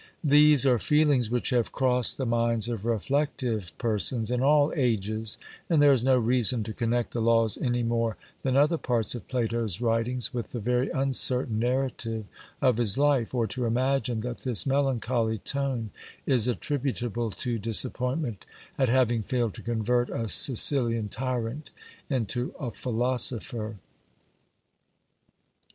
These 0.23 0.65
are 0.65 0.79
feelings 0.79 1.29
which 1.29 1.51
have 1.51 1.71
crossed 1.71 2.17
the 2.17 2.25
minds 2.25 2.67
of 2.67 2.85
reflective 2.85 3.71
persons 3.77 4.31
in 4.31 4.41
all 4.41 4.73
ages, 4.75 5.37
and 5.69 5.79
there 5.79 5.93
is 5.93 6.03
no 6.03 6.17
reason 6.17 6.63
to 6.63 6.73
connect 6.73 7.11
the 7.13 7.21
Laws 7.21 7.55
any 7.59 7.83
more 7.83 8.17
than 8.41 8.57
other 8.57 8.79
parts 8.79 9.13
of 9.13 9.27
Plato's 9.27 9.79
writings 9.79 10.33
with 10.33 10.53
the 10.53 10.59
very 10.59 10.89
uncertain 10.89 11.59
narrative 11.59 12.25
of 12.63 12.77
his 12.79 12.97
life, 12.97 13.35
or 13.35 13.45
to 13.45 13.65
imagine 13.67 14.21
that 14.21 14.39
this 14.39 14.65
melancholy 14.65 15.37
tone 15.37 15.91
is 16.25 16.47
attributable 16.47 17.29
to 17.29 17.59
disappointment 17.59 18.47
at 18.79 18.89
having 18.89 19.21
failed 19.21 19.53
to 19.53 19.61
convert 19.61 20.09
a 20.09 20.29
Sicilian 20.29 21.09
tyrant 21.09 21.69
into 22.09 22.55
a 22.59 22.71
philosopher. 22.71 23.75